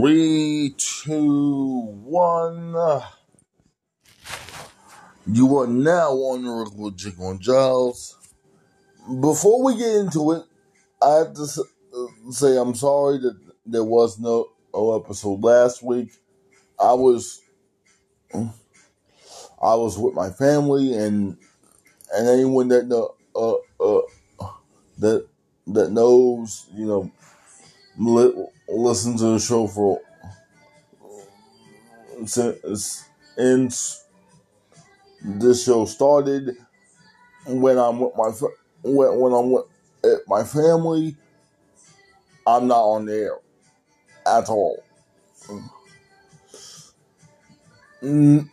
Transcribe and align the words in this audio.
Three, 0.00 0.74
two, 0.78 1.92
one. 2.04 2.72
You 5.26 5.58
are 5.58 5.66
now 5.66 6.12
on 6.12 6.42
the 6.42 6.50
record 6.50 6.78
with 6.78 6.96
Jiggle 6.96 7.32
and 7.32 7.38
Giles. 7.38 8.16
Before 9.20 9.62
we 9.62 9.76
get 9.76 9.94
into 9.96 10.32
it, 10.32 10.44
I 11.02 11.16
have 11.16 11.34
to 11.34 11.46
say 12.30 12.56
I'm 12.56 12.74
sorry 12.74 13.18
that 13.18 13.38
there 13.66 13.84
was 13.84 14.18
no, 14.18 14.48
no 14.72 14.98
episode 14.98 15.44
last 15.44 15.82
week. 15.82 16.12
I 16.82 16.94
was 16.94 17.42
I 18.32 18.44
was 19.60 19.98
with 19.98 20.14
my 20.14 20.30
family 20.30 20.94
and 20.94 21.36
and 22.14 22.26
anyone 22.26 22.68
that 22.68 22.86
know 22.86 23.16
uh, 23.36 23.56
uh, 23.78 24.48
that 24.96 25.26
that 25.66 25.92
knows 25.92 26.70
you 26.74 26.86
know 26.86 27.12
li- 27.98 28.46
listen 28.68 29.16
to 29.16 29.24
the 29.24 29.38
show 29.38 29.66
for 29.66 30.00
since, 32.26 33.04
since 33.36 34.04
this 35.22 35.64
show 35.64 35.84
started 35.84 36.56
when 37.46 37.78
I'm 37.78 38.00
with 38.00 38.12
my 38.16 38.30
when, 38.82 39.18
when 39.18 39.32
I'm 39.32 39.50
with 39.50 39.64
my 40.26 40.44
family 40.44 41.16
I'm 42.46 42.66
not 42.66 42.80
on 42.80 43.06
the 43.06 43.14
air 43.14 43.38
at 44.26 44.48
all. 44.48 44.82
Mm. 48.02 48.48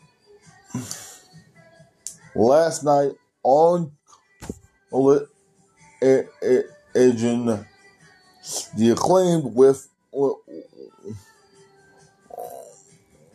Last 2.35 2.83
night 2.83 3.13
on 3.43 3.91
Lit 4.91 5.27
Agent, 6.95 7.65
the 8.75 8.91
acclaimed 8.91 9.55
with 9.55 9.87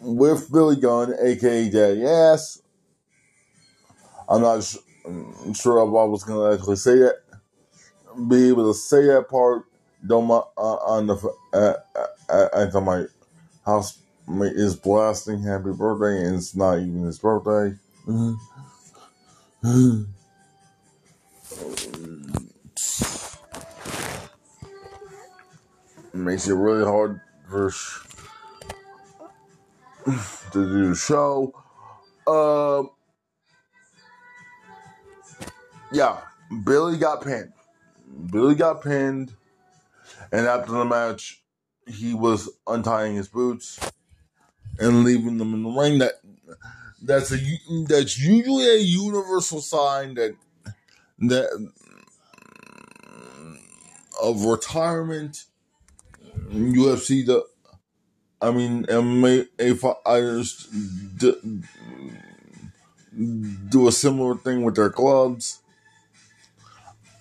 with 0.01 0.51
Billy 0.53 0.77
Gunn, 0.77 1.15
aka 1.21 1.71
Daddy 1.71 2.05
Ass. 2.07 2.61
I'm 4.29 4.43
not 4.43 4.63
sh- 4.63 4.77
sure 5.55 5.79
if 5.79 5.89
I 5.89 6.05
was 6.05 6.25
gonna 6.25 6.55
actually 6.55 6.77
say 6.77 6.99
that, 6.99 7.17
be 8.29 8.49
able 8.49 8.73
to 8.73 8.79
say 8.79 9.07
that 9.07 9.29
part. 9.29 9.65
Don't 10.07 10.27
my 10.27 10.43
uh, 10.57 10.61
on 10.61 11.07
the 11.07 11.17
uh, 11.53 11.75
uh, 12.29 12.49
uh, 12.75 12.81
my 12.81 13.07
house 13.65 13.99
is 14.29 14.75
blasting 14.77 15.43
happy 15.43 15.73
birthday, 15.73 16.27
and 16.27 16.37
it's 16.37 16.55
not 16.57 16.79
even 16.79 17.05
his 17.05 17.19
birthday. 17.19 17.77
makes 26.15 26.49
it 26.49 26.55
really 26.55 26.85
hard 26.85 27.21
for 27.49 27.71
to 30.05 30.13
do 30.53 30.89
the 30.89 30.95
show. 30.95 31.55
Um, 32.27 32.91
yeah, 35.93 36.21
Billy 36.65 36.97
got 36.97 37.23
pinned. 37.23 37.53
Billy 38.31 38.55
got 38.55 38.83
pinned, 38.83 39.33
and 40.31 40.47
after 40.47 40.73
the 40.73 40.85
match, 40.85 41.43
he 41.87 42.15
was 42.15 42.49
untying 42.67 43.17
his 43.17 43.29
boots 43.29 43.79
and 44.79 45.05
leaving 45.05 45.39
them 45.39 45.55
in 45.55 45.63
the 45.63 45.71
ring. 45.71 45.99
That 45.99 46.15
that's 47.03 47.33
a 47.33 47.39
that's 47.89 48.19
usually 48.19 48.69
a 48.69 48.79
universal 48.79 49.61
sign 49.61 50.15
that 50.15 50.37
that 51.21 51.71
of 54.23 54.45
retirement. 54.45 55.45
UFC 56.53 57.25
the 57.25 57.45
I 58.41 58.51
mean 58.51 58.85
MMA 58.87 59.47
just 60.21 60.69
do, 61.19 61.63
do 63.69 63.89
a 63.89 63.93
similar 63.93 64.37
thing 64.37 64.63
with 64.63 64.77
their 64.77 64.91
clubs. 64.91 65.61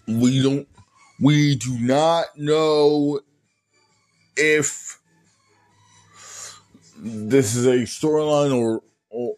We 0.07 0.41
don't 0.41 0.67
we 1.21 1.55
do 1.55 1.77
not 1.79 2.37
know 2.37 3.19
if 4.35 4.99
this 6.97 7.55
is 7.55 7.65
a 7.65 7.85
storyline 7.85 8.55
or 8.55 8.81
or 9.09 9.35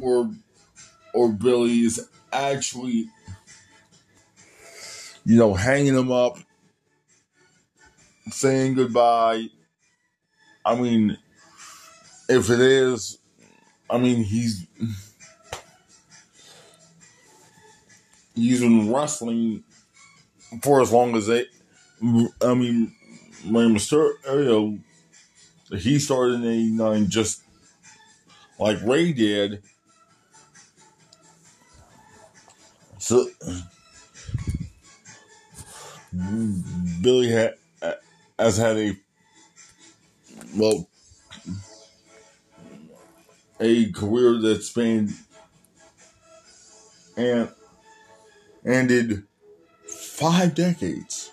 or, 0.00 0.30
or 1.14 1.28
Billy 1.32 1.80
is 1.80 2.08
actually 2.32 3.06
you 5.24 5.36
know 5.36 5.54
hanging 5.54 5.94
them 5.94 6.12
up 6.12 6.38
saying 8.30 8.74
goodbye. 8.74 9.48
I 10.64 10.74
mean, 10.74 11.18
if 12.28 12.50
it 12.50 12.60
is, 12.60 13.18
I 13.90 13.98
mean, 13.98 14.22
he's 14.22 14.66
been 18.34 18.92
wrestling 18.92 19.64
for 20.62 20.80
as 20.80 20.92
long 20.92 21.16
as 21.16 21.26
they. 21.26 21.46
I 22.40 22.54
mean, 22.54 22.94
Rey 23.46 23.66
Mysterio, 23.66 24.78
he 25.70 25.98
started 25.98 26.34
in 26.34 26.44
'89 26.44 27.08
just 27.10 27.42
like 28.58 28.78
Ray 28.82 29.12
did. 29.12 29.62
So 32.98 33.28
Billy 37.02 37.30
had 37.30 37.54
has 38.42 38.56
had 38.56 38.76
a 38.76 38.96
well 40.56 40.88
a 43.60 43.92
career 43.92 44.38
that's 44.38 44.70
been 44.70 45.14
and 47.16 47.48
ended 48.66 49.22
five 49.86 50.54
decades. 50.56 51.30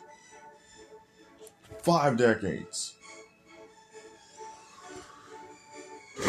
Five 1.81 2.18
decades. 2.18 2.94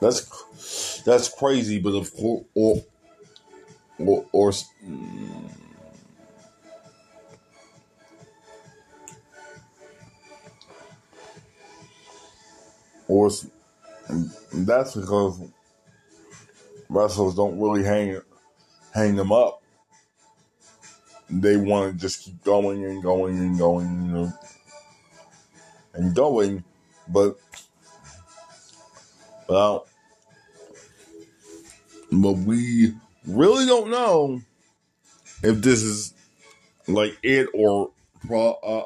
that's 0.00 1.00
that's 1.06 1.28
crazy, 1.28 1.78
but 1.78 1.94
of 1.94 2.12
course, 2.14 2.44
or 2.54 2.84
or, 3.98 4.26
or 4.32 4.52
or 13.08 13.30
that's 14.52 14.94
because 14.94 15.40
wrestlers 16.88 17.34
don't 17.34 17.60
really 17.60 17.84
hang 17.84 18.20
hang 18.94 19.16
them 19.16 19.32
up. 19.32 19.62
They 21.28 21.56
want 21.56 21.92
to 21.92 21.98
just 21.98 22.22
keep 22.22 22.42
going 22.44 22.84
and 22.84 23.02
going 23.02 23.38
and 23.38 23.58
going, 23.58 24.06
you 24.06 24.12
know, 24.12 24.32
and 25.94 26.14
going, 26.14 26.62
but 27.08 27.36
well, 29.48 29.86
but 32.12 32.32
we 32.32 32.94
really 33.26 33.66
don't 33.66 33.90
know 33.90 34.40
if 35.42 35.60
this 35.62 35.82
is 35.82 36.14
like 36.86 37.16
it 37.22 37.48
or 37.52 37.90
uh, 38.30 38.82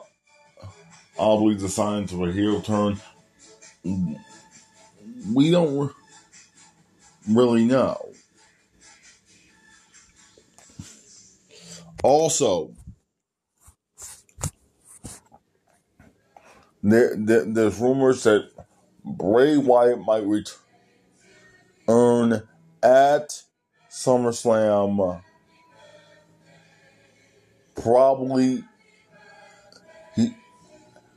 probably 1.17 1.55
the 1.55 1.69
signs 1.69 2.13
of 2.13 2.23
a 2.23 2.33
heel 2.33 2.61
turn 2.63 3.01
we 3.85 5.51
don't 5.51 5.93
really 7.29 7.65
know. 7.65 7.97
Also, 12.03 12.73
there, 16.83 17.15
there, 17.17 17.45
there's 17.45 17.79
rumors 17.79 18.23
that 18.25 18.51
Bray 19.05 19.57
Wyatt 19.59 20.01
might 20.01 20.25
return 20.27 20.57
at 22.83 23.43
SummerSlam. 23.91 25.17
Uh, 25.17 25.21
probably 27.81 28.57
he 28.57 28.65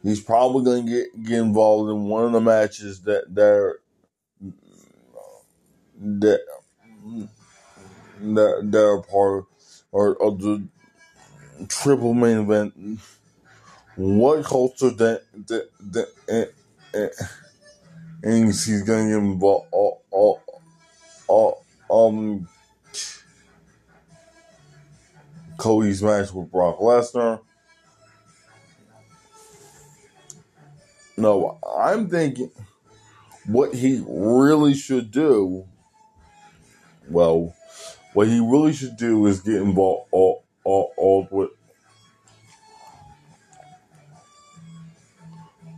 he's 0.03 0.21
probably 0.21 0.63
going 0.63 0.85
to 0.85 0.91
get, 0.91 1.23
get 1.23 1.39
involved 1.39 1.89
in 1.89 2.03
one 2.03 2.25
of 2.25 2.31
the 2.33 2.41
matches 2.41 3.01
that 3.01 3.33
they're 3.33 3.79
that 5.99 6.41
that 8.19 8.61
they're 8.71 9.01
part 9.01 9.45
or 9.91 10.21
of 10.21 10.39
the 10.39 10.63
triple 11.67 12.13
main 12.13 12.39
event. 12.39 12.99
What 13.95 14.43
culture 14.45 14.89
that 14.89 15.23
that 15.47 15.69
that 15.91 16.53
and, 16.93 17.11
and 18.23 18.45
he's 18.47 18.83
going 18.83 19.07
to 19.07 19.13
get 19.13 19.19
involved 19.19 19.67
all, 19.71 20.03
all, 20.11 20.41
all, 21.27 21.63
um 21.89 22.47
Cody's 25.57 26.01
match 26.03 26.33
with 26.33 26.51
Brock 26.51 26.79
Lesnar. 26.79 27.39
No, 31.17 31.59
I'm 31.79 32.09
thinking 32.09 32.51
what 33.45 33.73
he 33.73 34.03
really 34.07 34.73
should 34.73 35.11
do. 35.11 35.65
Well, 37.09 37.55
what 38.13 38.27
he 38.27 38.39
really 38.39 38.73
should 38.73 38.97
do 38.97 39.25
is 39.27 39.41
get 39.41 39.55
involved 39.55 40.07
all, 40.11 40.43
all, 40.63 40.93
all 40.97 41.27
with 41.31 41.51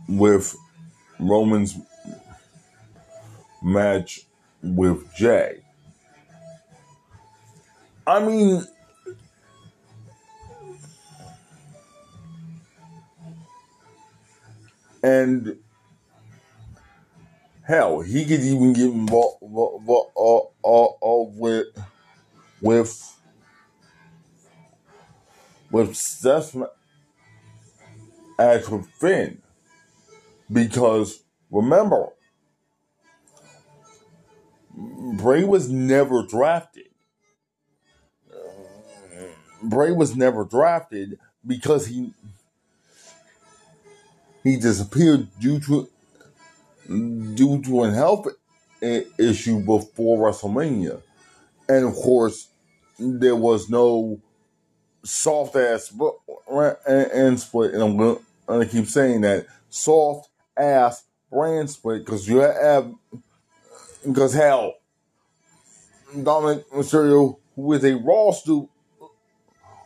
with 0.08 0.56
Roman's 1.18 1.76
match 3.62 4.26
with 4.62 5.12
Jey. 5.16 5.60
I 8.06 8.20
mean, 8.20 8.64
and 15.06 15.56
hell, 17.62 18.00
he 18.00 18.24
could 18.24 18.40
even 18.40 18.72
get 18.72 18.86
involved, 18.86 19.40
involved, 19.40 20.10
uh, 20.16 20.38
uh, 20.64 20.84
uh, 20.84 21.22
with 21.36 21.66
with 22.60 23.16
with 25.70 25.94
Seth 25.94 26.56
as 28.36 28.68
with 28.68 28.88
Finn, 28.98 29.40
because 30.52 31.22
remember, 31.52 32.08
Bray 34.74 35.44
was 35.44 35.70
never 35.70 36.26
drafted. 36.26 36.88
Bray 39.62 39.92
was 39.92 40.16
never 40.16 40.44
drafted 40.44 41.18
because 41.46 41.86
he 41.86 42.12
he 44.46 44.56
disappeared 44.56 45.28
due 45.40 45.58
to 45.60 45.88
due 47.34 47.60
to 47.62 47.84
a 47.84 47.90
health 47.90 48.28
issue 48.80 49.58
before 49.58 50.30
WrestleMania, 50.30 51.00
and 51.68 51.84
of 51.84 51.94
course 51.94 52.48
there 52.98 53.34
was 53.34 53.68
no 53.68 54.20
soft 55.02 55.56
ass 55.56 55.92
and 56.86 57.40
split, 57.40 57.74
and 57.74 57.82
I'm 57.82 57.96
gonna, 57.96 58.18
I'm 58.48 58.58
gonna 58.60 58.66
keep 58.66 58.86
saying 58.86 59.22
that. 59.22 59.46
Soft 59.68 60.30
ass 60.56 61.04
brand 61.30 61.68
split 61.70 62.04
because 62.04 62.28
you 62.28 62.38
have 62.38 62.94
because 64.04 64.32
hell, 64.32 64.74
Dominik 66.14 66.64
Mysterio, 66.68 67.38
who 67.56 67.72
is 67.72 67.84
a 67.84 67.96
Raw 67.96 68.32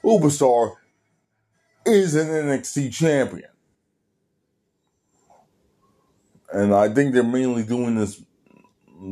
superstar, 0.05 0.77
is 1.87 2.15
an 2.15 2.29
NXT 2.29 2.93
champion. 2.93 3.50
And 6.53 6.75
I 6.75 6.89
think 6.89 7.15
they're 7.15 7.23
mainly 7.23 7.63
doing 7.63 7.95
this 7.95 8.23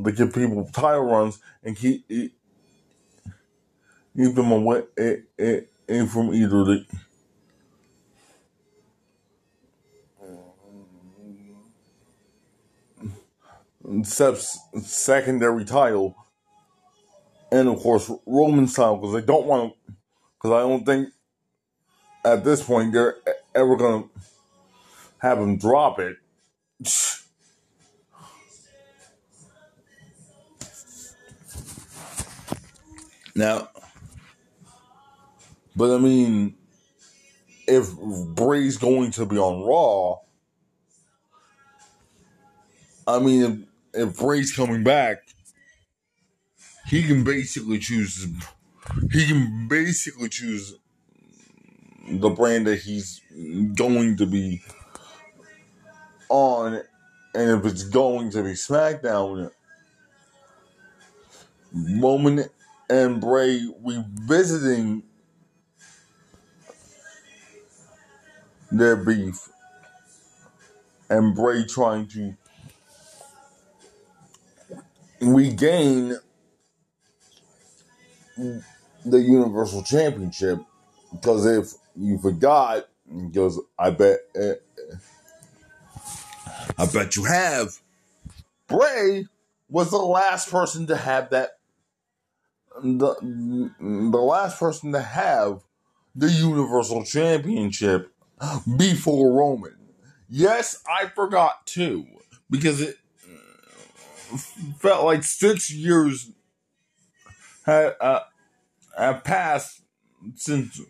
to 0.04 0.12
give 0.12 0.34
people 0.34 0.68
title 0.72 1.04
runs 1.04 1.38
and 1.62 1.76
keep 1.76 2.06
keep 2.08 2.34
them 4.14 4.50
away 4.50 4.84
from 6.08 6.34
either 6.34 6.64
the 6.64 6.84
secondary 14.82 15.64
title 15.64 16.14
and 17.50 17.68
of 17.68 17.78
course 17.78 18.10
Roman's 18.26 18.74
title 18.74 18.96
because 18.96 19.14
they 19.14 19.26
don't 19.26 19.46
want 19.46 19.72
to 19.72 19.94
because 20.36 20.50
I 20.52 20.60
don't 20.60 20.84
think 20.84 21.08
at 22.24 22.44
this 22.44 22.62
point 22.62 22.92
they're 22.92 23.16
ever 23.54 23.76
gonna 23.76 24.04
have 25.18 25.38
him 25.38 25.56
drop 25.56 25.98
it. 25.98 26.16
Now, 33.38 33.68
but 35.76 35.94
I 35.94 35.98
mean, 35.98 36.56
if 37.68 37.94
Bray's 38.34 38.76
going 38.76 39.12
to 39.12 39.26
be 39.26 39.38
on 39.38 39.62
Raw, 39.62 40.16
I 43.06 43.20
mean, 43.20 43.68
if, 43.94 44.08
if 44.08 44.18
Bray's 44.18 44.50
coming 44.50 44.82
back, 44.82 45.18
he 46.88 47.04
can 47.04 47.22
basically 47.22 47.78
choose. 47.78 48.26
He 49.12 49.26
can 49.28 49.68
basically 49.68 50.30
choose 50.30 50.74
the 52.10 52.30
brand 52.30 52.66
that 52.66 52.80
he's 52.80 53.20
going 53.76 54.16
to 54.16 54.26
be 54.26 54.62
on, 56.28 56.82
and 57.36 57.50
if 57.60 57.72
it's 57.72 57.84
going 57.84 58.32
to 58.32 58.42
be 58.42 58.54
SmackDown, 58.54 59.52
Roman 61.72 62.48
and 62.90 63.20
Bray 63.20 63.66
revisiting 63.84 65.02
their 68.70 68.96
beef, 68.96 69.48
and 71.10 71.34
Bray 71.34 71.64
trying 71.64 72.06
to 72.08 72.34
regain 75.20 76.18
the 78.36 79.20
Universal 79.20 79.82
Championship. 79.84 80.58
Because 81.12 81.46
if 81.46 81.72
you 81.96 82.18
forgot, 82.18 82.88
because 83.10 83.60
I 83.78 83.90
bet, 83.90 84.20
uh, 84.38 84.54
I 86.78 86.86
bet 86.86 87.16
you 87.16 87.24
have, 87.24 87.78
Bray 88.66 89.26
was 89.70 89.90
the 89.90 89.98
last 89.98 90.50
person 90.50 90.86
to 90.88 90.96
have 90.96 91.30
that 91.30 91.57
the 92.82 93.70
the 93.80 94.18
last 94.18 94.58
person 94.58 94.92
to 94.92 95.00
have 95.00 95.62
the 96.14 96.30
Universal 96.30 97.04
Championship 97.04 98.12
before 98.76 99.32
Roman. 99.32 99.76
Yes, 100.28 100.82
I 100.88 101.06
forgot 101.06 101.66
too 101.66 102.06
because 102.50 102.80
it 102.80 102.96
felt 104.78 105.04
like 105.04 105.22
six 105.24 105.70
years 105.72 106.30
had 107.64 107.94
uh, 108.00 108.20
have 108.96 109.24
passed 109.24 109.82
since 110.34 110.80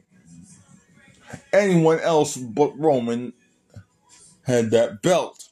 anyone 1.53 2.01
else 2.01 2.37
but 2.37 2.79
Roman 2.79 3.33
had 4.45 4.71
that 4.71 5.03
belt. 5.03 5.48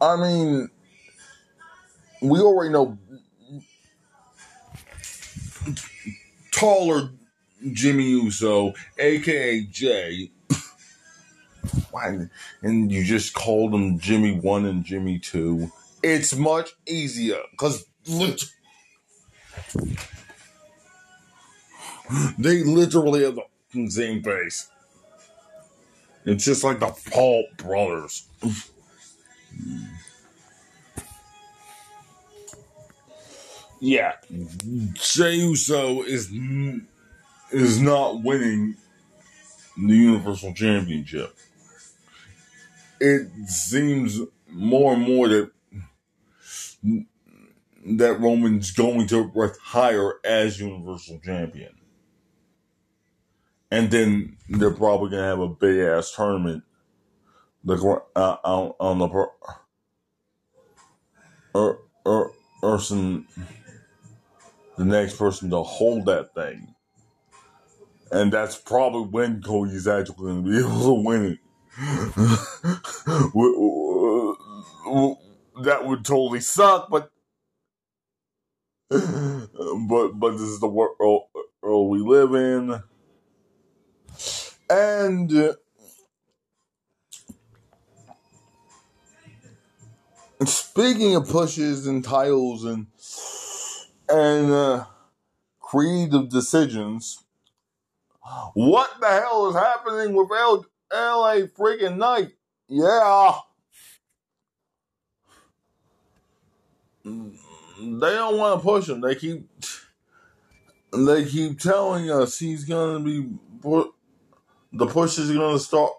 I 0.00 0.16
mean, 0.16 0.68
we 2.20 2.40
already 2.40 2.72
know 2.72 2.98
taller 6.52 7.10
Jimmy 7.72 8.10
Uso, 8.10 8.74
aka 8.98 9.62
Jey. 9.62 10.30
Why? 11.90 12.28
And 12.62 12.92
you 12.92 13.04
just 13.04 13.34
called 13.34 13.74
him 13.74 13.98
Jimmy 13.98 14.38
One 14.38 14.66
and 14.66 14.84
Jimmy 14.84 15.18
Two. 15.18 15.70
It's 16.02 16.34
much 16.34 16.70
easier 16.86 17.40
because 17.50 17.84
they 22.38 22.62
literally 22.62 23.24
have 23.24 23.38
the 23.72 23.90
same 23.90 24.22
face. 24.22 24.68
It's 26.24 26.44
just 26.44 26.64
like 26.64 26.80
the 26.80 26.94
Paul 27.10 27.46
brothers. 27.56 28.28
Yeah, 33.80 34.14
Jey 34.94 35.34
Uso 35.36 36.02
is 36.02 36.32
is 37.52 37.80
not 37.80 38.22
winning 38.22 38.76
the 39.76 39.94
Universal 39.94 40.54
Championship. 40.54 41.36
It 43.00 43.28
seems 43.48 44.20
more 44.48 44.94
and 44.94 45.02
more 45.02 45.28
that 45.28 45.50
that 47.84 48.20
Roman's 48.20 48.70
going 48.72 49.06
to 49.08 49.30
retire 49.34 50.14
as 50.24 50.58
Universal 50.58 51.20
Champion. 51.24 51.74
And 53.70 53.90
then 53.90 54.36
they're 54.48 54.70
probably 54.70 55.10
going 55.10 55.22
to 55.22 55.28
have 55.28 55.40
a 55.40 55.48
big 55.48 55.78
ass 55.80 56.14
tournament 56.14 56.64
like 57.66 57.80
uh, 58.14 58.36
on, 58.44 58.72
on 58.78 58.98
the 59.00 59.08
per, 59.08 59.26
er, 61.56 61.78
er, 62.06 62.30
person, 62.62 63.26
the 64.76 64.84
next 64.84 65.18
person 65.18 65.50
to 65.50 65.62
hold 65.62 66.06
that 66.06 66.32
thing. 66.34 66.74
And 68.12 68.32
that's 68.32 68.56
probably 68.56 69.08
when 69.08 69.42
Cody's 69.42 69.88
actually 69.88 70.16
going 70.16 70.44
to 70.44 70.50
be 70.50 70.58
able 70.60 70.80
to 70.80 71.02
win 71.02 71.24
it. 71.24 71.38
that 75.64 75.84
would 75.84 76.04
totally 76.04 76.40
suck, 76.40 76.88
but 76.88 77.10
but 78.88 80.08
but 80.14 80.30
this 80.32 80.42
is 80.42 80.60
the 80.60 80.68
world 80.68 80.94
world 81.60 81.90
we 81.90 81.98
live 81.98 82.34
in, 82.34 82.80
and 84.70 85.56
uh, 90.40 90.44
speaking 90.46 91.16
of 91.16 91.28
pushes 91.28 91.86
and 91.86 92.04
titles 92.04 92.64
and 92.64 92.86
and 94.08 94.52
uh, 94.52 94.86
creative 95.60 96.28
decisions, 96.28 97.24
what 98.54 98.90
the 99.00 99.08
hell 99.08 99.48
is 99.48 99.56
happening 99.56 100.14
with 100.14 100.30
L- 100.32 100.66
LA 100.92 101.46
freaking 101.58 101.96
Knight? 101.98 102.32
Yeah. 102.68 103.32
They 107.04 108.10
don't 108.12 108.38
want 108.38 108.60
to 108.60 108.64
push 108.64 108.88
him. 108.88 109.00
They 109.00 109.14
keep 109.14 109.48
they 110.92 111.24
keep 111.24 111.60
telling 111.60 112.10
us 112.10 112.38
he's 112.38 112.64
gonna 112.64 113.00
be 113.00 113.28
pu- 113.62 113.94
the 114.72 114.86
push 114.86 115.18
is 115.18 115.30
gonna 115.32 115.58
start 115.58 115.92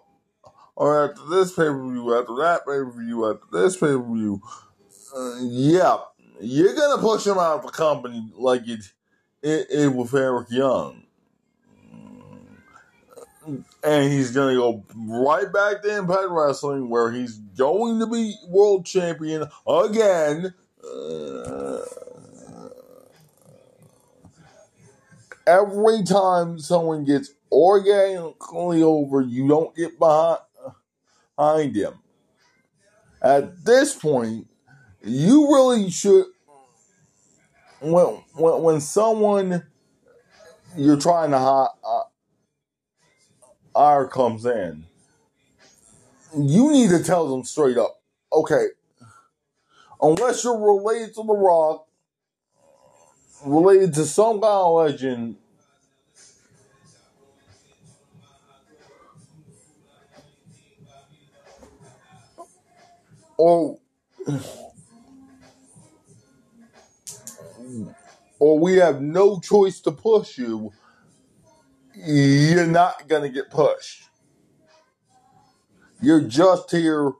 or 0.78 1.10
after 1.10 1.26
this 1.28 1.50
pay 1.50 1.64
per 1.64 1.90
view, 1.90 2.16
after 2.16 2.36
that 2.36 2.60
pay 2.60 2.78
per 2.78 2.92
view, 2.92 3.28
after 3.28 3.46
this 3.50 3.76
pay 3.76 3.88
per 3.88 3.98
view. 3.98 4.40
Uh, 5.14 5.38
yeah, 5.40 5.96
you're 6.40 6.74
gonna 6.74 7.02
push 7.02 7.26
him 7.26 7.36
out 7.36 7.58
of 7.58 7.62
the 7.66 7.72
company 7.72 8.30
like 8.36 8.66
it 8.68 8.92
it, 9.42 9.66
it 9.70 9.88
with 9.88 10.14
Eric 10.14 10.50
Young. 10.50 11.02
And 13.82 14.12
he's 14.12 14.30
gonna 14.30 14.54
go 14.54 14.84
right 14.94 15.52
back 15.52 15.82
to 15.82 15.98
Impact 15.98 16.28
Wrestling 16.28 16.88
where 16.88 17.10
he's 17.10 17.38
going 17.38 17.98
to 17.98 18.06
be 18.06 18.36
world 18.46 18.86
champion 18.86 19.48
again. 19.66 20.54
Uh, 20.84 21.80
every 25.44 26.04
time 26.04 26.60
someone 26.60 27.04
gets 27.04 27.32
organically 27.50 28.82
over, 28.82 29.22
you 29.22 29.48
don't 29.48 29.74
get 29.74 29.98
behind, 29.98 30.38
behind 31.38 31.74
him. 31.74 31.94
At 33.22 33.64
this 33.64 33.94
point, 33.94 34.46
you 35.02 35.46
really 35.48 35.90
should. 35.90 36.26
When 37.80 38.22
when, 38.34 38.62
when 38.62 38.80
someone 38.80 39.64
you're 40.76 40.98
trying 40.98 41.30
to 41.30 41.38
hire, 41.38 41.68
uh, 41.84 42.02
hire 43.74 44.08
comes 44.08 44.44
in, 44.44 44.84
you 46.36 46.72
need 46.72 46.90
to 46.90 47.02
tell 47.02 47.28
them 47.28 47.44
straight 47.44 47.78
up. 47.78 48.00
Okay, 48.32 48.66
unless 50.02 50.42
you're 50.42 50.58
related 50.58 51.14
to 51.14 51.22
The 51.22 51.34
Rock, 51.34 51.86
related 53.44 53.94
to 53.94 54.04
some 54.04 54.40
kind 54.40 54.44
of 54.44 54.74
legend, 54.74 55.36
or 63.38 63.78
or 68.40 68.58
we 68.60 68.74
have 68.76 69.02
no 69.02 69.40
choice 69.40 69.80
to 69.82 69.92
push 69.92 70.38
you, 70.38 70.72
you're 71.94 72.66
not 72.66 73.08
gonna 73.08 73.30
get 73.30 73.50
pushed. 73.50 74.08
You're 76.02 76.22
just 76.22 76.70
here 76.72 77.12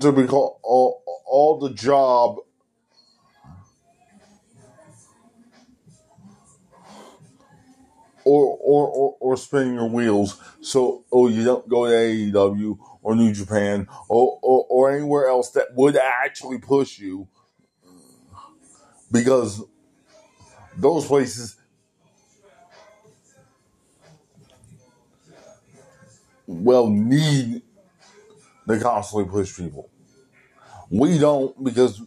to 0.00 0.12
be 0.12 0.26
called 0.26 0.58
all, 0.62 1.02
all 1.26 1.58
the 1.60 1.70
job 1.74 2.38
or, 8.24 8.58
or, 8.60 8.88
or, 8.88 9.16
or 9.20 9.36
spinning 9.36 9.74
your 9.74 9.88
wheels. 9.88 10.40
So, 10.60 11.04
oh, 11.12 11.28
you 11.28 11.44
don't 11.44 11.68
go 11.68 11.86
to 11.86 11.92
AEW 11.92 12.78
or 13.02 13.16
New 13.16 13.32
Japan 13.32 13.88
or, 14.08 14.38
or, 14.42 14.66
or 14.68 14.92
anywhere 14.92 15.28
else 15.28 15.50
that 15.52 15.68
would 15.74 15.96
actually 15.96 16.58
push 16.58 16.98
you 16.98 17.28
because 19.10 19.62
those 20.76 21.06
places, 21.06 21.56
well, 26.46 26.88
need 26.88 27.62
to 28.68 28.80
constantly 28.80 29.30
push 29.30 29.56
people. 29.56 29.90
We 30.90 31.18
don't 31.18 31.62
because 31.62 32.02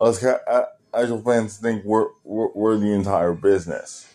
us 0.00 0.18
ca- 0.20 0.66
actual 0.94 1.22
fans 1.22 1.58
think 1.58 1.84
we're, 1.84 2.08
we're, 2.24 2.52
we're 2.54 2.76
the 2.78 2.92
entire 2.92 3.32
business. 3.32 4.06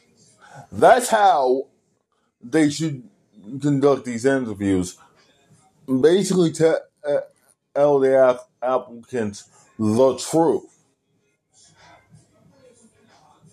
That's 0.71 1.09
how 1.09 1.67
they 2.41 2.69
should 2.69 3.03
conduct 3.61 4.05
these 4.05 4.25
interviews. 4.25 4.97
Basically, 5.87 6.51
tell 6.51 6.81
uh, 7.05 7.99
the 7.99 8.39
applicants 8.61 9.49
the 9.77 10.17
truth. 10.17 10.79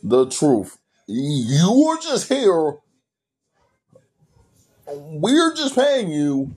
The 0.03 0.27
truth. 0.29 0.79
You 1.07 1.89
are 1.91 2.01
just 2.01 2.29
here. 2.29 2.77
We're 4.87 5.55
just 5.55 5.75
paying 5.75 6.11
you 6.11 6.55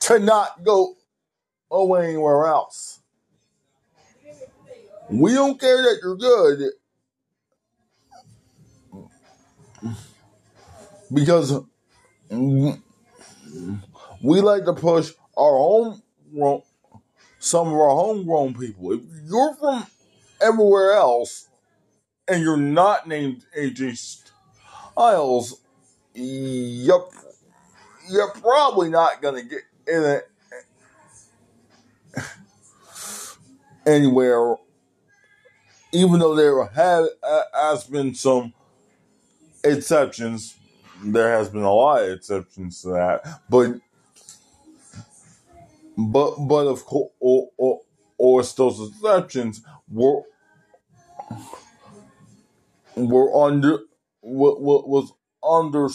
to 0.00 0.18
not 0.18 0.64
go 0.64 0.96
away 1.70 2.08
anywhere 2.08 2.46
else. 2.46 3.00
We 5.08 5.34
don't 5.34 5.60
care 5.60 5.82
that 5.82 5.98
you're 6.02 6.16
good 6.16 6.72
because 11.12 11.60
we 14.22 14.40
like 14.40 14.64
to 14.64 14.72
push 14.74 15.12
our 15.36 15.56
own 15.58 16.00
some 17.38 17.68
of 17.68 17.74
our 17.74 17.90
homegrown 17.90 18.54
people. 18.54 18.92
If 18.92 19.00
you're 19.24 19.54
from 19.56 19.86
everywhere 20.40 20.92
else 20.92 21.48
and 22.28 22.42
you're 22.42 22.56
not 22.56 23.08
named 23.08 23.44
AJ 23.58 24.22
Styles, 24.94 25.60
you're, 26.14 27.08
you're 28.10 28.30
probably 28.32 28.90
not 28.90 29.22
going 29.22 29.42
to 29.42 29.42
get 29.42 29.62
in 29.86 30.04
it 30.04 30.28
anywhere, 33.86 34.56
even 35.92 36.20
though 36.20 36.34
there 36.34 36.64
have, 36.66 37.06
has 37.54 37.84
been 37.84 38.14
some 38.14 38.52
exceptions. 39.64 40.56
There 41.02 41.32
has 41.32 41.48
been 41.48 41.62
a 41.62 41.72
lot 41.72 42.02
of 42.02 42.10
exceptions 42.10 42.82
to 42.82 42.88
that, 42.88 43.40
but 43.48 43.80
but 45.96 46.36
but 46.46 46.66
of 46.66 46.84
course, 46.84 47.10
or, 47.20 47.48
or, 47.56 47.80
or 48.18 48.42
those 48.42 48.90
exceptions 48.90 49.62
were 49.90 50.22
were 52.96 53.46
under 53.46 53.80
what 54.20 54.60
was 54.60 55.12
under 55.42 55.88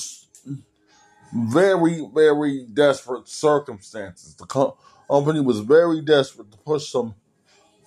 very 1.34 2.08
very 2.14 2.66
desperate 2.74 3.28
circumstances. 3.28 4.36
The 4.36 4.46
company 4.46 5.42
was 5.42 5.60
very 5.60 6.02
desperate 6.02 6.52
to 6.52 6.58
push 6.60 6.90
some, 6.90 7.16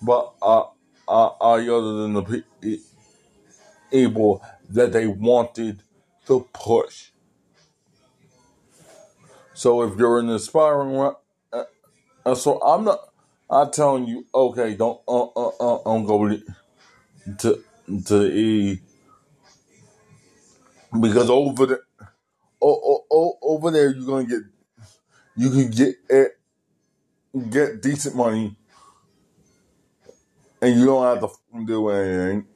but 0.01 0.33
uh, 0.41 0.65
uh, 1.07 1.31
uh 1.41 1.53
other 1.53 1.93
than 2.01 2.13
the 2.13 2.43
people 3.91 4.41
that 4.69 4.93
they 4.93 5.07
wanted 5.07 5.83
to 6.27 6.47
push. 6.53 7.11
So 9.53 9.81
if 9.83 9.97
you're 9.97 10.19
an 10.19 10.29
aspiring, 10.29 10.95
uh, 11.51 11.63
uh, 12.25 12.35
so 12.35 12.61
I'm 12.61 12.85
not. 12.85 12.99
I'm 13.49 13.71
telling 13.71 14.07
you, 14.07 14.25
okay, 14.33 14.75
don't 14.75 15.01
uh 15.07 15.23
uh 15.23 15.47
uh 15.59 15.83
don't 15.83 16.05
go 16.05 16.29
to 17.39 17.63
to 18.05 18.23
E 18.31 18.79
because 21.01 21.29
over 21.29 21.65
there, 21.65 21.81
oh, 22.61 22.81
oh, 22.83 23.05
oh, 23.11 23.37
over 23.41 23.71
there 23.71 23.91
you're 23.93 24.05
gonna 24.05 24.25
get 24.25 24.41
you 25.35 25.49
can 25.49 25.71
get 25.71 25.95
it, 26.09 26.39
get 27.49 27.81
decent 27.81 28.15
money, 28.15 28.55
and 30.61 30.79
you 30.79 30.85
don't 30.85 31.03
have 31.03 31.21
to 31.21 31.65
do 31.65 31.89
anything. 31.89 32.47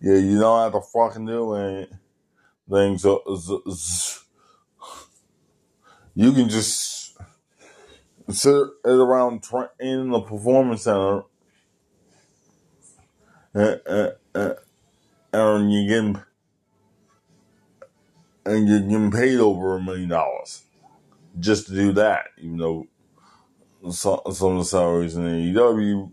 Yeah, 0.00 0.16
you 0.16 0.38
don't 0.38 0.72
have 0.72 0.80
to 0.80 0.88
fucking 0.88 1.26
do 1.26 1.54
so, 2.98 3.22
so 3.36 3.62
you 6.14 6.32
can 6.32 6.48
just 6.48 7.16
sit 8.30 8.66
around 8.84 9.42
in 9.80 10.10
the 10.10 10.20
performance 10.20 10.82
center 10.82 11.22
and, 13.54 13.80
and, 13.86 14.12
and, 14.34 14.56
and 15.32 15.72
you 15.72 15.88
getting 15.88 16.22
and 18.44 18.68
you're 18.68 18.80
getting 18.80 19.10
paid 19.10 19.38
over 19.38 19.76
a 19.76 19.82
million 19.82 20.08
dollars 20.10 20.64
just 21.38 21.66
to 21.66 21.74
do 21.74 21.92
that, 21.92 22.26
even 22.38 22.56
though 22.56 22.86
some, 23.90 24.20
some 24.32 24.52
of 24.52 24.58
the 24.58 24.64
salaries 24.64 25.16
in 25.16 25.24
AEW 25.24 26.10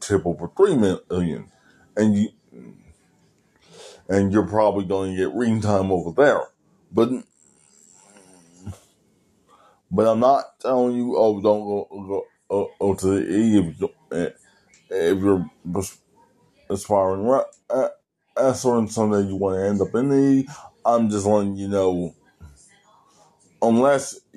tip 0.00 0.26
over 0.26 0.50
three 0.56 0.76
million, 0.76 1.50
and 1.96 2.16
you 2.16 2.28
and 4.08 4.32
you're 4.32 4.46
probably 4.46 4.84
going 4.84 5.12
to 5.12 5.16
get 5.16 5.34
ring 5.34 5.60
time 5.60 5.90
over 5.92 6.10
there. 6.12 6.42
But 6.90 7.10
but 9.90 10.06
I'm 10.06 10.20
not 10.20 10.60
telling 10.60 10.96
you, 10.96 11.16
oh, 11.16 11.40
don't 11.40 11.60
go 11.60 12.26
go, 12.48 12.94
to 12.94 13.06
the 13.06 13.30
E 13.30 13.58
if, 13.58 13.80
you, 13.80 13.90
eh, 14.12 14.30
if 14.90 15.18
you're 15.18 15.50
aspiring 16.70 17.26
wrestler 17.26 17.46
eh, 17.70 17.88
eh, 18.38 18.78
and 18.78 18.92
someday 18.92 19.26
you 19.26 19.36
want 19.36 19.56
to 19.56 19.66
end 19.66 19.80
up 19.80 19.94
in 19.94 20.08
the 20.08 20.16
E. 20.16 20.48
I'm 20.84 21.10
just 21.10 21.26
letting 21.26 21.56
you 21.56 21.68
know, 21.68 22.14
unless 23.60 24.20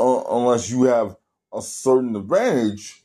uh, 0.00 0.22
unless 0.30 0.70
you 0.70 0.84
have 0.84 1.16
a 1.52 1.62
certain 1.62 2.16
advantage, 2.16 3.04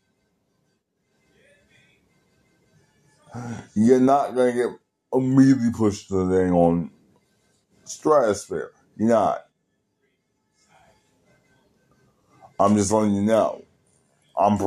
you're 3.76 4.00
not 4.00 4.36
gonna 4.36 4.54
get 4.54 4.70
immediately 5.14 5.72
pushed 5.72 6.08
to 6.10 6.26
the 6.26 6.36
thing 6.36 6.52
on 6.54 6.92
stratosphere. 7.86 8.72
You're 8.98 9.10
not. 9.10 9.46
I'm 12.60 12.76
just 12.76 12.92
letting 12.92 13.16
you 13.16 13.24
know. 13.24 13.64
I'm 14.38 14.58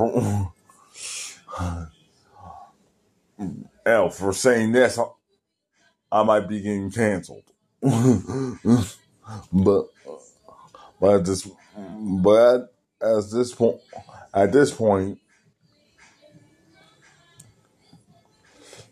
L 3.86 4.10
for 4.10 4.32
saying 4.32 4.72
this. 4.72 4.98
I 6.10 6.22
might 6.22 6.48
be 6.48 6.60
getting 6.60 6.90
canceled, 6.90 7.44
but 7.82 8.58
but 11.00 11.14
at 11.14 11.24
this 11.24 11.48
but 11.78 12.74
at 13.02 13.30
this 13.32 13.54
point 13.54 13.80
at 14.32 14.52
this 14.52 14.70
point 14.70 15.18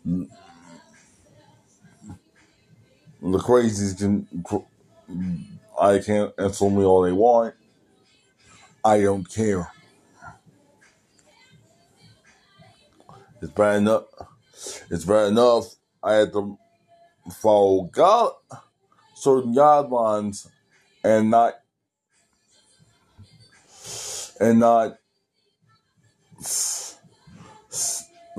the 0.05 0.27
crazies 3.39 3.97
can 3.97 4.27
I 5.79 5.99
can't 5.99 6.33
answer 6.37 6.69
me 6.69 6.83
all 6.83 7.03
they 7.03 7.11
want. 7.11 7.55
I 8.83 9.01
don't 9.01 9.29
care. 9.29 9.71
It's 13.41 13.51
bad 13.51 13.77
enough. 13.77 14.03
It's 14.89 15.05
bad 15.05 15.29
enough. 15.29 15.75
I 16.03 16.13
had 16.15 16.33
to 16.33 16.57
follow 17.31 17.83
God, 17.91 18.33
certain 19.15 19.53
guidelines, 19.55 20.47
and 21.03 21.31
not 21.31 21.55
and 24.39 24.59
not 24.59 24.97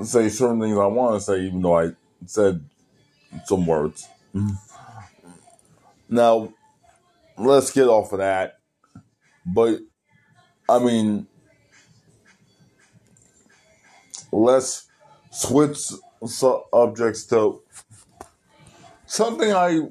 say 0.03 0.29
certain 0.29 0.59
things 0.59 0.77
I 0.77 0.85
want 0.87 1.15
to 1.15 1.21
say, 1.21 1.41
even 1.41 1.61
though 1.61 1.77
I 1.79 1.91
said 2.25 2.63
some 3.45 3.65
words. 3.65 4.07
Mm-hmm. 4.33 4.55
Now, 6.09 6.53
let's 7.37 7.71
get 7.71 7.87
off 7.87 8.11
of 8.11 8.19
that. 8.19 8.59
But, 9.45 9.79
I 10.67 10.79
mean, 10.79 11.27
let's 14.31 14.87
switch 15.31 15.77
subjects 16.25 17.25
to 17.27 17.61
something 19.05 19.51
I 19.51 19.81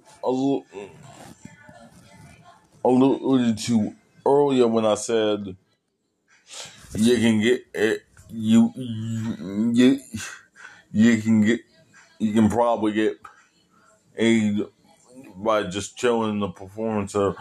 alluded 2.85 3.59
to 3.59 3.95
earlier 4.27 4.67
when 4.67 4.85
I 4.85 4.95
said 4.95 5.57
you 6.95 7.17
can 7.17 7.41
get 7.41 7.67
it, 7.75 8.03
you 8.35 8.73
you 8.77 10.01
you 10.93 11.23
can 11.23 11.43
get 11.43 11.61
you 12.19 12.33
can 12.35 12.49
probably 12.51 12.93
get 12.93 13.19
aid 14.17 14.61
by 15.37 15.65
just 15.65 15.97
chilling 15.97 16.41
the 16.41 16.49
performance 16.49 17.15
of. 17.15 17.37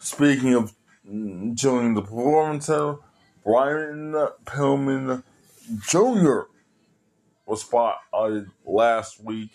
Speaking 0.00 0.54
of 0.54 0.74
chilling 1.56 1.94
the 1.94 2.02
performance 2.02 2.68
of, 2.70 3.00
Brian 3.44 4.12
Pillman 4.46 5.22
Jr. 5.88 6.42
was 7.46 7.62
spotted 7.62 8.48
last 8.64 9.22
week, 9.24 9.50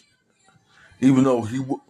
even 1.01 1.23
though 1.25 1.43
he, 1.43 1.59
w- 1.59 1.81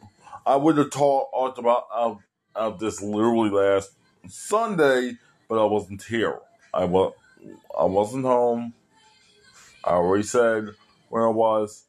I 0.46 0.56
would 0.58 0.78
have 0.78 0.92
talked 0.92 1.58
about 1.60 1.86
out, 1.96 2.80
this 2.80 3.02
literally 3.02 3.50
last 3.50 3.92
Sunday, 4.28 5.14
but 5.50 5.62
I 5.62 5.66
wasn't 5.66 6.04
here. 6.04 6.40
I 6.74 6.86
was, 6.86 7.14
I 7.78 7.86
wasn't 7.86 8.26
home. 8.26 8.74
I 9.84 9.92
already 9.92 10.24
said 10.24 10.70
where 11.10 11.28
I 11.28 11.32
was. 11.32 11.86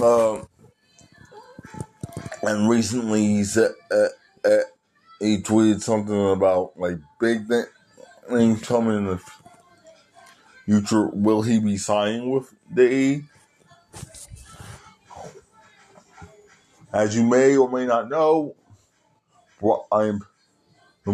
Uh, 0.00 0.42
and 2.42 2.68
recently 2.68 3.26
he 3.26 3.44
said 3.44 3.72
uh, 3.90 4.08
uh, 4.44 4.62
he 5.18 5.42
tweeted 5.42 5.82
something 5.82 6.30
about 6.30 6.72
like 6.76 6.98
big 7.20 7.46
things 8.28 8.62
coming 8.66 8.96
in 8.98 9.04
the 9.06 9.20
future. 10.64 11.08
Will 11.08 11.42
he 11.42 11.60
be 11.60 11.76
signing 11.76 12.30
with 12.30 12.52
the 12.72 12.92
E? 12.92 13.24
As 16.92 17.14
you 17.14 17.24
may 17.24 17.56
or 17.56 17.70
may 17.70 17.86
not 17.86 18.08
know, 18.08 18.54
what 19.60 19.86
I'm 19.92 20.22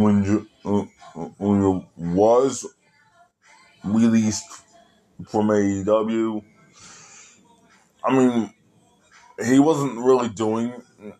when 0.02 0.24
you, 0.24 0.46
uh, 0.64 0.85
when 1.38 1.61
you 1.62 1.87
was 1.96 2.66
released 3.85 4.44
from 5.28 5.50
AEW. 5.50 6.42
I 8.04 8.16
mean, 8.16 8.52
he 9.44 9.59
wasn't 9.59 9.98
really 9.98 10.28
doing 10.28 10.72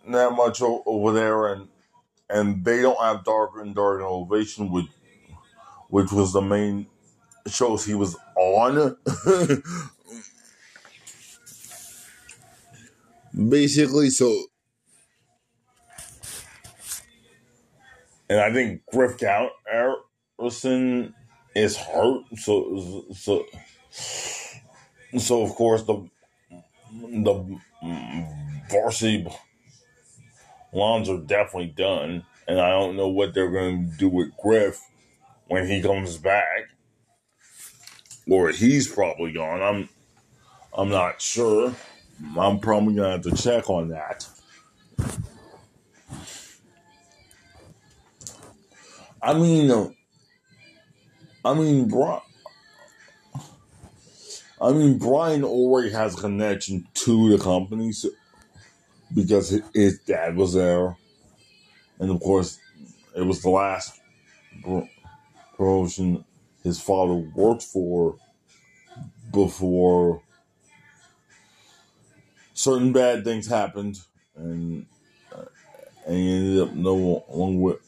that 0.09 0.33
much 0.33 0.63
over 0.63 1.13
there, 1.13 1.49
and 1.53 1.69
and 2.31 2.65
they 2.65 2.83
don't 2.83 3.01
have 3.01 3.25
Dark 3.25 3.53
and 3.57 3.75
Dark 3.75 4.01
and 4.01 4.07
Elevation, 4.07 4.71
which 4.71 4.87
which 5.89 6.13
was 6.13 6.33
the 6.33 6.43
main 6.43 6.87
shows 7.49 7.85
he 7.85 7.95
was 7.95 8.17
on. 8.37 8.97
Basically, 13.49 14.11
so 14.11 14.47
and 18.29 18.41
I 18.41 18.53
think 18.53 18.83
Griff 18.93 19.19
Garrison 19.19 21.15
is 21.55 21.77
hurt, 21.77 22.25
so 22.37 23.05
so 23.13 23.45
so 25.19 25.43
of 25.43 25.51
course 25.51 25.83
the 25.85 26.09
the 26.93 27.59
Varsity 28.71 29.27
Blonds 30.73 31.09
are 31.09 31.19
definitely 31.19 31.73
done, 31.77 32.25
and 32.49 32.61
I 32.61 32.71
don't 32.71 32.97
know 32.97 33.09
what 33.09 33.33
they're 33.35 33.51
going 33.51 33.91
to 33.91 33.97
do 33.97 34.09
with 34.09 34.37
Griff 34.37 34.81
when 35.49 35.67
he 35.67 35.81
comes 35.81 36.17
back, 36.19 36.69
or 38.29 38.51
he's 38.51 38.89
probably 38.89 39.33
gone. 39.33 39.63
I'm 39.63 39.89
I'm 40.77 40.91
not 40.91 41.23
sure. 41.23 41.75
I'm 42.39 42.59
probably 42.59 42.95
gonna 42.95 43.13
have 43.13 43.23
to 43.23 43.37
check 43.37 43.71
on 43.71 43.89
that. 43.89 44.27
I 49.27 49.35
mean, 49.35 49.73
uh, 49.73 49.89
I 51.45 51.53
mean, 51.55 51.89
Bri- 51.89 52.21
I 54.63 54.73
mean, 54.73 54.99
Brian 54.99 55.43
already 55.43 55.91
has 55.91 56.15
a 56.17 56.21
connection 56.21 56.87
to 56.95 57.37
the 57.37 57.43
company 57.43 57.91
so, 57.91 58.11
because 59.13 59.51
hi- 59.51 59.69
his 59.75 59.99
dad 59.99 60.37
was 60.37 60.55
there, 60.55 60.97
and 61.99 62.11
of 62.13 62.21
course, 62.21 62.61
it 63.17 63.23
was 63.23 63.43
the 63.43 63.51
last 63.51 64.01
pro- 64.63 64.89
promotion 65.57 66.25
his 66.63 66.81
father 66.81 67.15
worked 67.15 67.65
for 67.65 68.17
before 69.33 70.23
certain 72.55 72.93
bad 72.93 73.25
things 73.25 73.49
happened, 73.49 73.99
and 74.37 74.87
and 76.07 76.17
he 76.17 76.33
ended 76.37 76.69
up 76.69 76.75
no 76.75 77.25
longer 77.29 77.79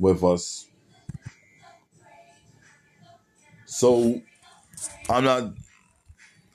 with, 0.00 0.24
us. 0.24 0.66
So 3.66 4.20
I'm 5.08 5.24
not 5.24 5.52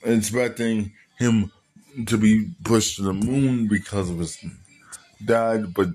expecting 0.04 0.92
him 1.18 1.52
to 2.08 2.18
be 2.18 2.52
pushed 2.64 2.98
to 2.98 3.04
the 3.04 3.14
moon 3.14 3.68
because 3.68 4.10
of 4.10 4.20
his 4.20 4.38
dad, 5.24 5.74
but 5.74 5.90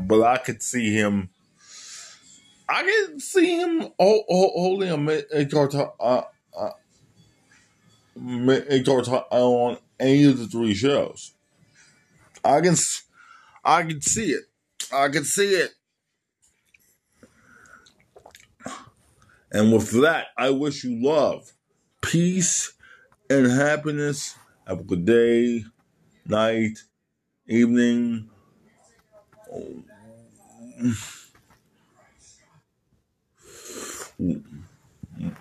but 0.00 0.22
I 0.22 0.38
could 0.38 0.62
see 0.62 0.94
him. 0.94 1.28
I 2.68 2.82
could 2.82 3.20
see 3.20 3.60
him 3.60 3.80
ho- 3.80 4.24
ho- 4.28 4.52
holding 4.54 4.90
a 4.90 4.96
mid 4.96 5.26
card 5.50 5.74
uh, 5.74 6.22
uh, 6.56 6.70
card 8.84 9.06
on 9.30 9.78
any 10.00 10.24
of 10.24 10.38
the 10.38 10.46
three 10.46 10.74
shows. 10.74 11.32
I 12.44 12.60
can 12.60 12.76
I 13.64 13.82
can 13.82 14.00
see 14.00 14.30
it. 14.32 14.44
I 14.92 15.08
can 15.08 15.24
see 15.24 15.50
it. 15.50 15.72
And 19.54 19.72
with 19.72 19.92
that, 20.02 20.26
I 20.36 20.50
wish 20.50 20.82
you 20.82 21.00
love, 21.00 21.52
peace, 22.00 22.72
and 23.30 23.46
happiness. 23.46 24.34
Have 24.66 24.80
a 24.80 24.82
good 24.82 25.04
day, 25.04 25.64
night, 26.26 26.80
evening. 27.46 28.30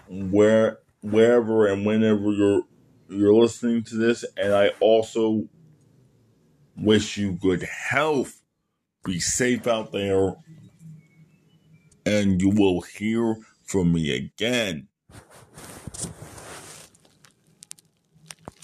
Where, 0.07 0.77
wherever 1.01 1.65
and 1.65 1.83
whenever 1.83 2.31
you're 2.31 2.61
you're 3.09 3.33
listening 3.33 3.83
to 3.85 3.95
this, 3.95 4.23
and 4.37 4.53
I 4.53 4.73
also 4.79 5.49
wish 6.77 7.17
you 7.17 7.31
good 7.31 7.63
health. 7.63 8.43
Be 9.03 9.19
safe 9.19 9.65
out 9.65 9.91
there, 9.91 10.35
and 12.05 12.39
you 12.39 12.49
will 12.49 12.81
hear 12.81 13.37
from 13.65 13.93
me 13.93 14.15
again. 14.15 14.87